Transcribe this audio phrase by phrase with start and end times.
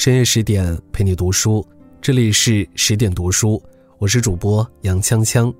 [0.00, 1.62] 深夜十点陪你读书，
[2.00, 3.62] 这里是十点读书，
[3.98, 5.54] 我是主播杨锵锵。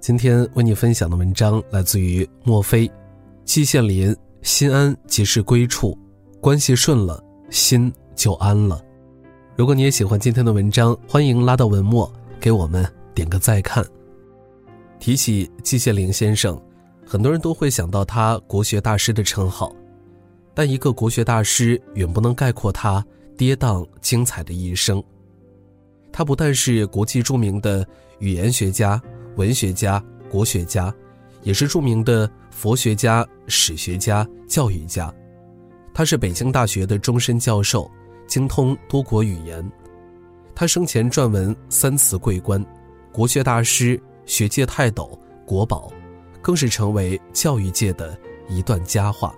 [0.00, 2.90] 今天为你分享的文章来自于墨菲，
[3.44, 5.94] 季羡林，心安即是归处，
[6.40, 8.82] 关系顺了，心就安了。
[9.54, 12.10] 如果你也喜欢今天的文章，欢迎拉到文末
[12.40, 13.84] 给我们点个再看。
[14.98, 16.58] 提起季羡林先生，
[17.04, 19.70] 很多人都会想到他国学大师的称号，
[20.54, 23.04] 但一个国学大师远不能概括他。
[23.38, 25.02] 跌宕精彩的一生。
[26.12, 27.86] 他不但是国际著名的
[28.18, 29.00] 语言学家、
[29.36, 30.92] 文学家、国学家，
[31.42, 35.14] 也是著名的佛学家、史学家、教育家。
[35.94, 37.88] 他是北京大学的终身教授，
[38.26, 39.64] 精通多国语言。
[40.52, 42.64] 他生前撰文三词桂冠，
[43.12, 45.92] 国学大师、学界泰斗、国宝，
[46.42, 48.18] 更是成为教育界的
[48.48, 49.32] 一段佳话。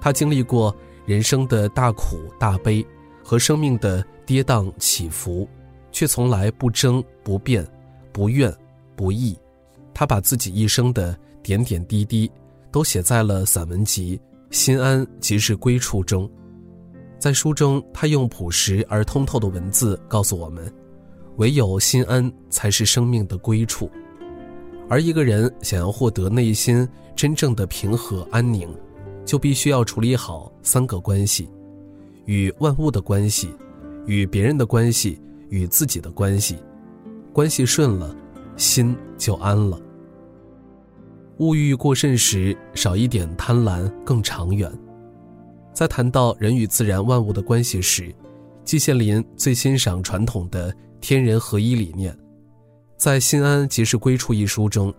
[0.00, 0.72] 他经历过。
[1.06, 2.84] 人生的大苦大悲，
[3.22, 5.48] 和生命的跌宕起伏，
[5.92, 7.66] 却从来不争不辩，
[8.12, 8.52] 不怨
[8.96, 9.38] 不义。
[9.94, 12.30] 他把自己一生的点点滴滴，
[12.72, 14.20] 都写在了散文集
[14.56, 16.28] 《心安即是归处》中。
[17.18, 20.70] 在书中，他用朴实而通透的文字告诉我们：
[21.36, 23.88] 唯有心安，才是生命的归处。
[24.88, 28.68] 而一个人想要获得内心真正的平和安宁。
[29.26, 31.50] 就必须要处理好三个关系：
[32.24, 33.50] 与万物的关系，
[34.06, 36.56] 与别人的关系，与自己的关系。
[37.32, 38.16] 关系顺了，
[38.56, 39.78] 心就安了。
[41.38, 44.72] 物欲过甚时，少一点贪婪更长远。
[45.74, 48.14] 在谈到人与自然万物的关系时，
[48.64, 52.16] 季羡林最欣赏传统的天人合一理念。
[52.96, 54.94] 在《心安即是归处》一书中。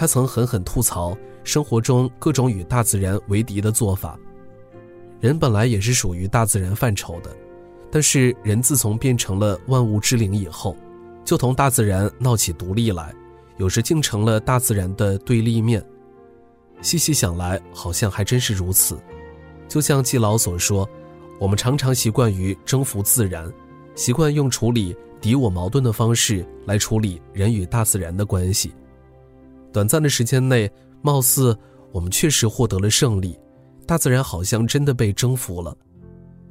[0.00, 4.18] 他曾狠狠吐槽生活中各种与大自然为敌的做法。
[5.20, 7.36] 人本来也是属于大自然范畴的，
[7.92, 10.74] 但是人自从变成了万物之灵以后，
[11.22, 13.14] 就同大自然闹起独立来，
[13.58, 15.84] 有时竟成了大自然的对立面。
[16.80, 18.98] 细细想来，好像还真是如此。
[19.68, 20.88] 就像季老所说，
[21.38, 23.52] 我们常常习惯于征服自然，
[23.94, 28.72] 习惯用处理敌我矛盾的方式来处理人与大自然的关系。
[29.72, 30.70] 短暂的时间内，
[31.02, 31.56] 貌似
[31.92, 33.38] 我们确实获得了胜利，
[33.86, 35.76] 大自然好像真的被征服了。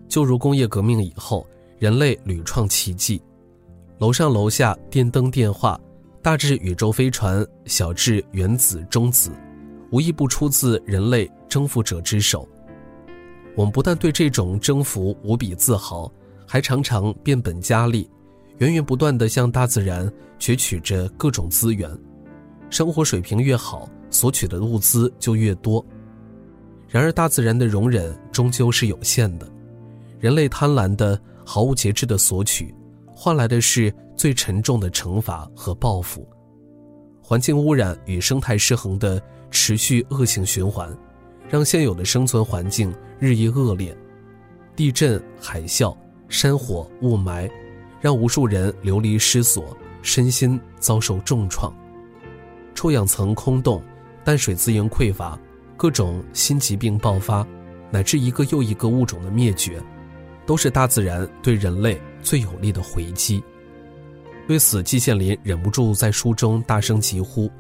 [0.08, 1.46] 就如工业革命以后，
[1.78, 3.22] 人类屡创奇迹，
[4.00, 5.80] 楼上楼下、电灯、电话，
[6.22, 9.32] 大至宇宙飞船，小至原子、中子，
[9.92, 12.48] 无一不出自人类征服者之手。
[13.56, 16.12] 我们不但对这种征服无比自豪，
[16.48, 18.10] 还常常变本加厉，
[18.58, 21.90] 源源不断地向大自然攫取着各种资源。
[22.70, 25.84] 生活水平越好，索取的物资就越多。
[26.88, 29.48] 然而，大自然的容忍终究是有限的，
[30.20, 32.74] 人类贪婪的、毫无节制的索取，
[33.08, 36.28] 换来的是最沉重的惩罚和报复。
[37.22, 40.96] 环境污染与生态失衡的持续恶性循环，
[41.48, 43.96] 让现有的生存环境日益恶劣。
[44.76, 45.96] 地震、海啸、
[46.28, 47.50] 山火、雾霾，
[48.02, 51.72] 让无数人流离失所，身心遭受重创。
[52.80, 53.84] 臭氧层空洞，
[54.24, 55.38] 淡水资源匮乏，
[55.76, 57.46] 各种新疾病爆发，
[57.92, 59.84] 乃至一个又一个物种的灭绝，
[60.46, 63.44] 都是大自然对人类最有力的回击。
[64.48, 67.52] 对此，季羡林忍不住在书中大声疾呼：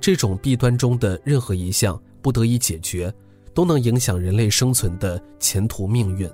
[0.00, 3.14] 这种弊端中的任何一项不得以解决，
[3.54, 6.28] 都能影响人类生存的前途命运。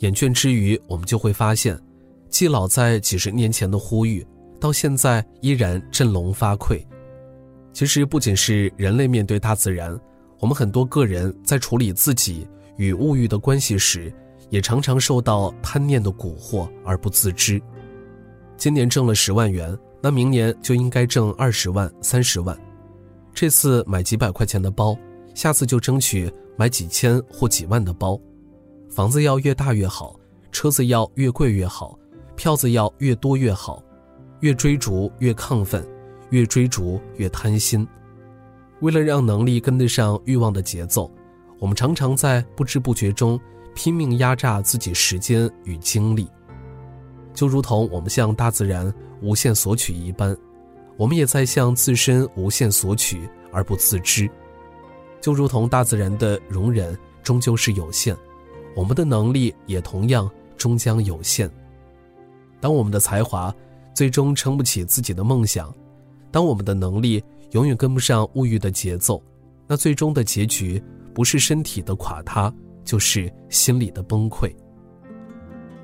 [0.00, 1.80] 眼倦之余，我们就会发现，
[2.28, 4.22] 季老在几十年前的呼吁，
[4.60, 6.78] 到现在依然振聋发聩。
[7.76, 10.00] 其实不仅是人类面对大自然，
[10.40, 12.48] 我们很多个人在处理自己
[12.78, 14.10] 与物欲的关系时，
[14.48, 17.60] 也常常受到贪念的蛊惑而不自知。
[18.56, 22.58] 今年挣了十万元，那明年就应该挣二十万、三十万。
[23.34, 24.96] 这次买几百块钱的包，
[25.34, 28.18] 下次就争取买几千或几万的包。
[28.88, 30.18] 房子要越大越好，
[30.50, 31.98] 车子要越贵越好，
[32.36, 33.84] 票子要越多越好，
[34.40, 35.86] 越追逐越亢奋。
[36.30, 37.86] 越追逐越贪心，
[38.80, 41.10] 为了让能力跟得上欲望的节奏，
[41.58, 43.40] 我们常常在不知不觉中
[43.74, 46.28] 拼命压榨自己时间与精力。
[47.32, 50.36] 就如同我们向大自然无限索取一般，
[50.96, 54.28] 我们也在向自身无限索取而不自知。
[55.20, 58.16] 就如同大自然的容忍终究是有限，
[58.74, 61.50] 我们的能力也同样终将有限。
[62.60, 63.54] 当我们的才华
[63.94, 65.74] 最终撑不起自己的梦想。
[66.30, 69.22] 当我们的能力永远跟不上物欲的节奏，
[69.66, 70.82] 那最终的结局
[71.14, 72.52] 不是身体的垮塌，
[72.84, 74.52] 就是心理的崩溃。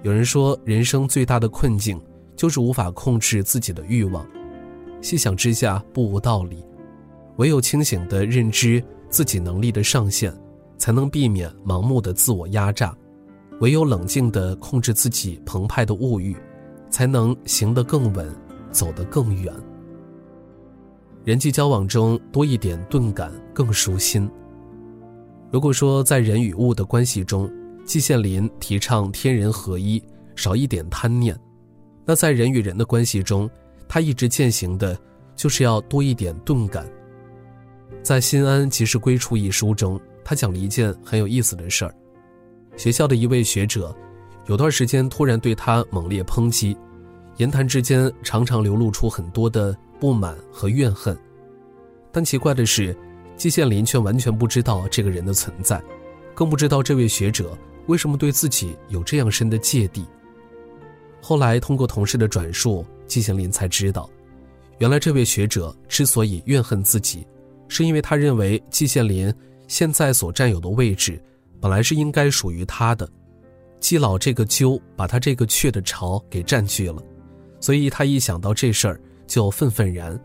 [0.03, 2.01] 有人说，人生最大的困境
[2.37, 4.27] 就是无法控制自己的欲望。
[5.01, 6.65] 细想之下，不无道理。
[7.37, 10.33] 唯有清醒的认知自己能力的上限，
[10.77, 12.95] 才能避免盲目的自我压榨；
[13.61, 16.37] 唯有冷静地控制自己澎湃的物欲，
[16.91, 18.29] 才能行得更稳，
[18.71, 19.53] 走得更远。
[21.25, 24.29] 人际交往中多一点钝感更舒心。
[25.53, 27.49] 如果说在人与物的关系中，
[27.85, 30.03] 季羡林提倡天人合一，
[30.35, 31.37] 少一点贪念；
[32.05, 33.49] 那在人与人的关系中，
[33.89, 34.99] 他一直践行的
[35.37, 36.85] 就是要多一点钝感。
[38.03, 41.95] 在《心安即是归处》一书中，他讲了一件很有意思的事儿：
[42.77, 43.95] 学校的一位学者，
[44.47, 46.77] 有段时间突然对他猛烈抨击，
[47.37, 49.77] 言谈之间常常流露出很多的。
[50.03, 51.17] 不满和怨恨，
[52.11, 52.93] 但奇怪的是，
[53.37, 55.81] 季羡林却完全不知道这个人的存在，
[56.35, 57.57] 更不知道这位学者
[57.87, 60.05] 为什么对自己有这样深的芥蒂。
[61.21, 64.11] 后来通过同事的转述，季羡林才知道，
[64.79, 67.25] 原来这位学者之所以怨恨自己，
[67.69, 69.33] 是因为他认为季羡林
[69.69, 71.23] 现在所占有的位置，
[71.61, 73.09] 本来是应该属于他的，
[73.79, 77.01] 季老这个鸠把他这个雀的巢给占据了，
[77.61, 79.01] 所以他一想到这事儿。
[79.27, 80.19] 就愤愤然，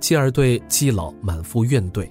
[0.00, 2.08] 继而对季老满腹怨怼。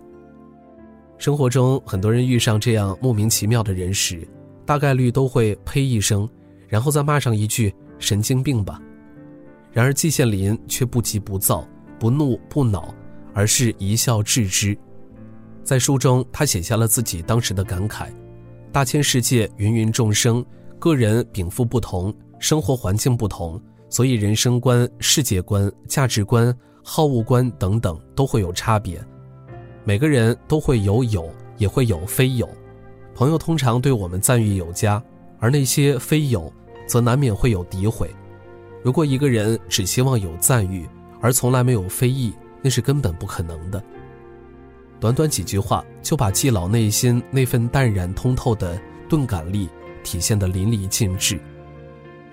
[1.17, 4.27] 生活中，很多人遇上这样莫名其妙的人时，
[4.65, 6.29] 大概率都会呸一声，
[6.67, 8.81] 然后再骂上一句“神经病吧”。
[9.73, 11.67] 然而季羡林却不急不躁，
[11.99, 12.93] 不怒不恼，
[13.33, 14.77] 而是一笑置之。
[15.63, 18.07] 在书中，他写下了自己当时的感慨：
[18.71, 20.45] 大千世界，芸芸众生，
[20.79, 23.61] 个人禀赋不同，生活环境不同。
[23.89, 26.53] 所以，人生观、世界观、价值观、
[26.83, 29.03] 好恶观等等都会有差别。
[29.83, 32.47] 每个人都会有有，也会有非有。
[33.15, 35.01] 朋友通常对我们赞誉有加，
[35.39, 36.51] 而那些非有，
[36.85, 38.13] 则难免会有诋毁。
[38.83, 40.87] 如果一个人只希望有赞誉，
[41.21, 43.81] 而从来没有非议，那是根本不可能的。
[44.99, 49.69] 短短几句话，就把季老内心那份淡然通透的钝感力
[50.03, 51.39] 体现得淋漓尽致。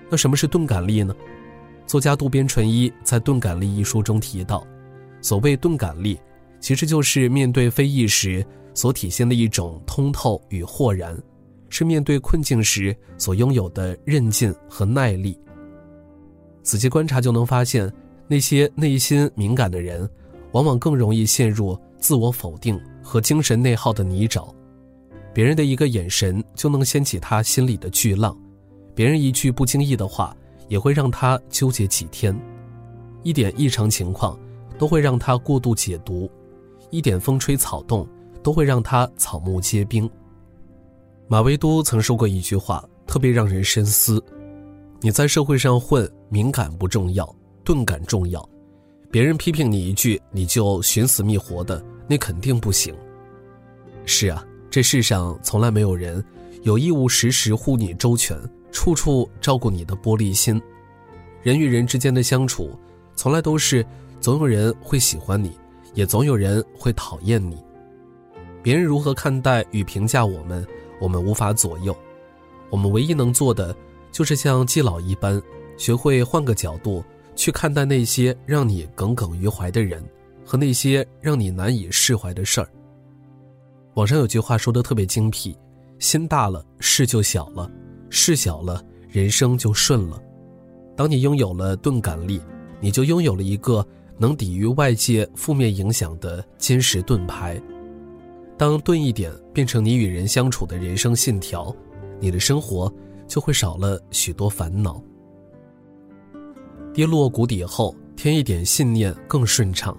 [0.09, 1.15] 那什么是钝感力呢？
[1.85, 4.65] 作家渡边淳一在《钝感力》一书中提到，
[5.21, 6.19] 所谓钝感力，
[6.59, 8.43] 其实就是面对非议时
[8.73, 11.15] 所体现的一种通透与豁然，
[11.69, 15.39] 是面对困境时所拥有的韧劲和耐力。
[16.63, 17.91] 仔细观察就能发现，
[18.27, 20.09] 那些内心敏感的人，
[20.53, 24.51] 往往更容易陷入自我否定和精神内耗的泥沼。
[25.31, 28.35] 别人的一个眼神就能掀起他心里的巨浪，
[28.95, 30.35] 别人一句不经意的话。
[30.67, 32.39] 也会让他纠结几天，
[33.23, 34.37] 一点异常情况
[34.77, 36.29] 都会让他过度解读，
[36.89, 38.07] 一点风吹草动
[38.43, 40.09] 都会让他草木皆兵。
[41.27, 44.23] 马未都曾说过一句话，特别让人深思：
[45.01, 48.47] 你在社会上混，敏感不重要，钝感重要。
[49.11, 52.93] 别人批评你一句，你就寻死觅活的，那肯定不行。
[54.05, 56.23] 是啊，这世上从来没有人
[56.63, 58.37] 有义务时时护你周全。
[58.75, 60.61] 处处照顾你的玻璃心，
[61.41, 62.77] 人与人之间的相处，
[63.15, 63.83] 从来都是
[64.19, 65.57] 总有人会喜欢你，
[65.93, 67.57] 也总有人会讨厌你。
[68.61, 70.67] 别人如何看待与评价我们，
[70.99, 71.95] 我们无法左右。
[72.69, 73.73] 我们唯一能做的，
[74.11, 75.41] 就是像季老一般，
[75.77, 77.01] 学会换个角度
[77.33, 80.03] 去看待那些让你耿耿于怀的人，
[80.45, 82.69] 和那些让你难以释怀的事儿。
[83.93, 85.57] 网上有句话说的特别精辟：
[85.97, 87.71] 心大了，事就小了。
[88.09, 90.21] 事小了，人生就顺了。
[90.95, 92.39] 当你拥有了钝感力，
[92.79, 93.85] 你就拥有了一个
[94.17, 97.61] 能抵御外界负面影响的坚实盾牌。
[98.57, 101.75] 当钝一点变成你与人相处的人生信条，
[102.19, 102.91] 你的生活
[103.27, 105.01] 就会少了许多烦恼。
[106.93, 109.97] 跌落谷底后，添一点信念更顺畅。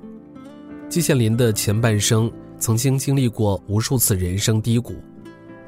[0.89, 4.95] 季羡林的前半生曾经经历过无数次人生低谷，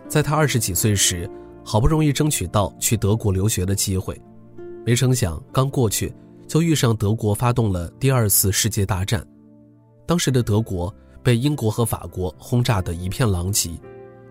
[0.08, 1.28] 在他二十几岁时。
[1.70, 4.18] 好不容易争取到去德国留学的机会，
[4.86, 6.10] 没成想刚过去
[6.46, 9.22] 就遇上德国发动了第二次世界大战。
[10.06, 13.78] 当时的德国被英国和法国轰炸得一片狼藉，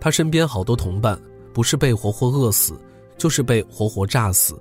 [0.02, 1.16] 他身边好多同伴
[1.54, 2.74] 不是被活活饿死，
[3.20, 4.60] 就是被活活炸死。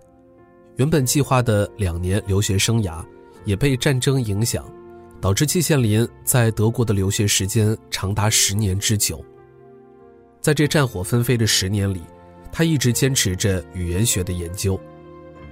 [0.75, 3.02] 原本计划的两年留学生涯
[3.47, 4.71] 也被战争影响，
[5.18, 9.25] 导致季羡林在德国的留学时间长达十年之久。
[10.42, 12.02] 在这战火纷飞的十年里。
[12.56, 14.80] 他一直坚持着语言学的研究，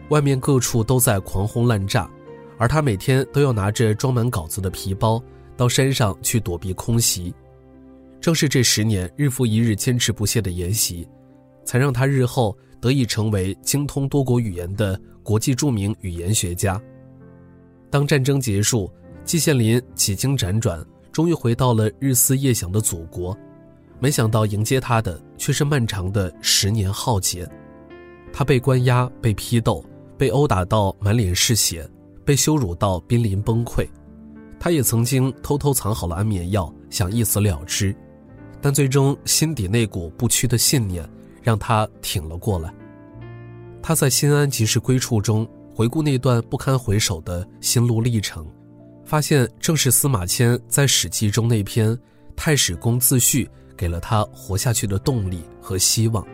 [0.09, 2.11] 外面各处都在狂轰滥炸，
[2.57, 5.23] 而他每天都要拿着装满稿子的皮包
[5.55, 7.35] 到山上去躲避空袭。
[8.23, 11.07] 正是这十年日复一日坚持不懈的研习，
[11.63, 16.81] 才让他日后得以成为精通多国语言的国际著名语言学家。
[17.91, 18.91] 当战争结束，
[19.27, 20.83] 季羡林几经辗转，
[21.13, 23.37] 终于回到了日思夜想的祖国。
[24.05, 27.49] 没想到迎接他的却是漫长的十年浩劫。
[28.35, 29.83] 他被关押，被批斗，
[30.19, 31.89] 被殴打到满脸是血，
[32.23, 33.89] 被羞辱到濒临崩溃。
[34.61, 37.97] 他也曾经偷偷藏好了安眠药，想一死了之，
[38.61, 41.03] 但最终心底那股不屈的信念
[41.43, 42.71] 让他挺了过来。
[43.83, 48.47] 他在心安即是归处中回顾那段不堪回首的心路历程，
[49.03, 51.93] 发现正是司马迁在《史记》中那篇
[52.37, 53.47] 《太史公自序》
[53.77, 56.27] 给了他活下去的动力和希望。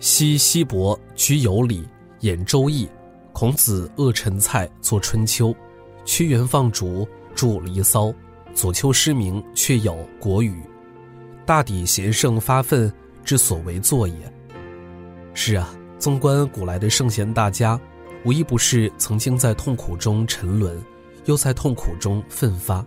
[0.00, 1.86] 昔西伯居有礼，
[2.20, 2.88] 演周易；
[3.32, 5.54] 孔子扼陈蔡，作春秋；
[6.04, 7.08] 屈原放逐。
[7.34, 8.08] 著《离骚》，
[8.52, 10.50] 左丘失明，却有《国语》，
[11.46, 12.92] 大抵贤圣发愤
[13.24, 14.14] 之所为作也。
[15.32, 17.80] 是啊，纵观古来的圣贤大家，
[18.26, 20.78] 无一不是曾经在痛苦中沉沦，
[21.24, 22.84] 又在痛苦中奋发。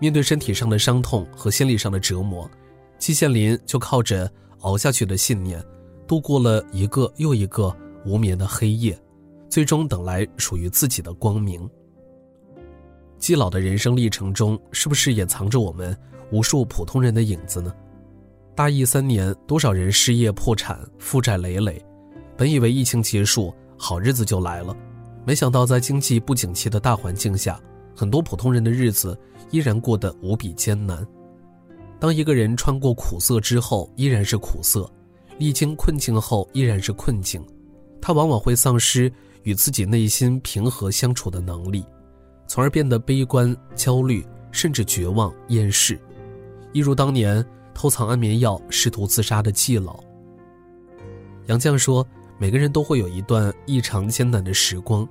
[0.00, 2.50] 面对身体上的伤痛和心理上的折磨，
[2.98, 4.30] 季羡林就靠着
[4.60, 5.62] 熬下去的信念，
[6.06, 8.98] 度过了一个又一个无眠的黑夜，
[9.48, 11.68] 最终等来属于自己的光明。
[13.18, 15.96] 季老的人生历程中，是不是也藏着我们
[16.32, 17.70] 无数普通人的影子呢？
[18.54, 21.84] 大疫三年，多少人失业破产、负债累累。
[22.36, 24.74] 本以为疫情结束，好日子就来了，
[25.26, 27.60] 没想到在经济不景气的大环境下，
[28.00, 29.14] 很多普通人的日子
[29.50, 31.06] 依然过得无比艰难。
[31.98, 34.90] 当一个人穿过苦涩之后，依然是苦涩；
[35.36, 37.44] 历经困境后，依然是困境，
[38.00, 41.84] 他往往会丧失与自己内心平和相处的能力。
[42.46, 46.00] 从而变得悲观、焦虑，甚至绝望、厌世，
[46.72, 50.00] 一如当年偷藏安眠药试图自杀的季老。
[51.48, 52.06] 杨绛说
[52.40, 55.06] ：“每个人都会有一段异常艰难的时光，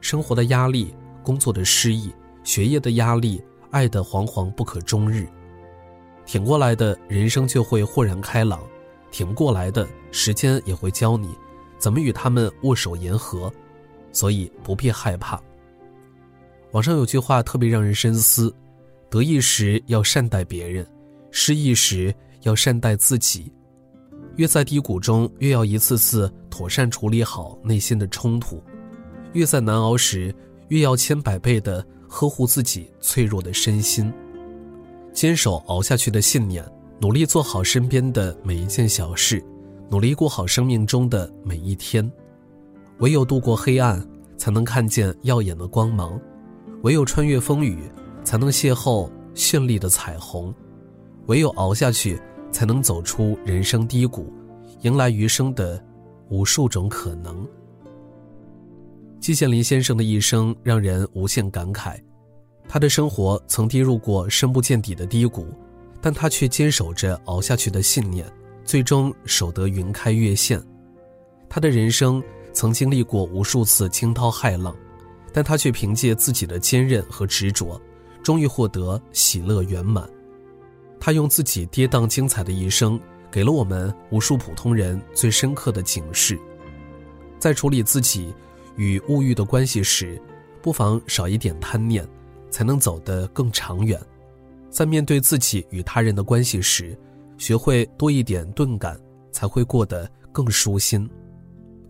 [0.00, 2.12] 生活的压力、工作的失意、
[2.44, 5.26] 学业的压力、爱的惶惶不可终日。
[6.24, 8.60] 挺过来的人生就会豁然开朗，
[9.10, 11.28] 挺不过来的时间也会教你
[11.78, 13.52] 怎么与他们握手言和，
[14.12, 15.40] 所以不必害怕。”
[16.72, 18.54] 网上有句话特别让人深思：
[19.10, 20.86] 得意时要善待别人，
[21.30, 23.52] 失意时要善待自己。
[24.36, 28.56] 越在低谷中，越要一次次妥善处理好内心的冲突；
[29.34, 30.34] 越在难熬时，
[30.68, 34.12] 越要千百倍的呵护自己脆弱的身心，
[35.14, 36.62] 坚守熬下去的信念，
[37.00, 39.42] 努力做好身边的每一件小事，
[39.88, 42.08] 努力过好生命中的每一天。
[42.98, 46.20] 唯有度过黑暗，才能看见耀眼的光芒。
[46.82, 47.78] 唯有穿越风雨，
[48.22, 50.52] 才能邂逅绚丽的彩虹；
[51.28, 54.30] 唯有熬下去，才能走出人生低谷，
[54.82, 55.82] 迎来余生的
[56.28, 57.48] 无数种可能。
[59.22, 61.96] 季羡林先生的一生让人无限感慨，
[62.68, 65.46] 他的生活曾跌入过深不见底的低谷，
[66.00, 68.26] 但他却坚守着熬下去的信念，
[68.64, 70.60] 最终守得云开月现。
[71.48, 72.20] 他的人生
[72.52, 74.76] 曾经历过无数次惊涛骇浪。
[75.34, 77.80] 但他却凭借自己的坚韧和执着，
[78.22, 80.06] 终于获得喜乐圆满。
[81.00, 83.00] 他用自己跌宕精彩的一生，
[83.30, 86.38] 给了我们无数普通人最深刻的警示：
[87.38, 88.30] 在处理自己
[88.76, 90.20] 与物欲的关系时，
[90.62, 92.06] 不妨少一点贪念，
[92.50, 93.98] 才能走得更长远；
[94.70, 96.96] 在面对自己与他人的关系时，
[97.36, 98.98] 学会多一点钝感，
[99.30, 101.06] 才会过得更舒心；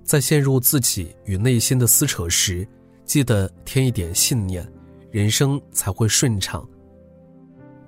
[0.05, 2.67] 在陷入自己与内心的撕扯时，
[3.05, 4.67] 记得添一点信念，
[5.11, 6.67] 人生才会顺畅。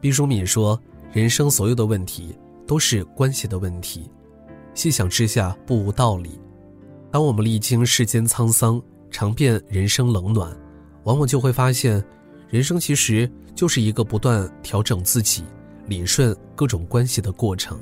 [0.01, 0.79] 毕淑敏说
[1.13, 2.37] ：“人生所有的问题
[2.67, 4.11] 都是关系的问题，
[4.75, 6.39] 细想之下不无道理。
[7.15, 10.53] 当我们历经世间沧桑，尝遍人生冷暖，
[11.05, 12.05] 往往就会发现，
[12.49, 15.45] 人生其实就是一个不断调整自己、
[15.87, 17.79] 理顺各种关系的过程。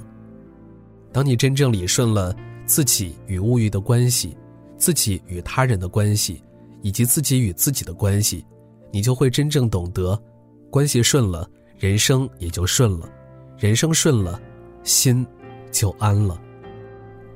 [1.15, 2.37] 当你真正理顺了
[2.67, 4.37] 自己与物欲的关系，
[4.77, 6.45] 自己与他人的关系。”
[6.83, 8.45] 以及自己与自己的关系，
[8.91, 10.23] 你就会真正懂得，
[10.69, 11.49] 关系顺了，
[11.79, 13.09] 人生也就顺了，
[13.57, 14.39] 人生顺了，
[14.85, 15.27] 心
[15.71, 16.39] 就安了。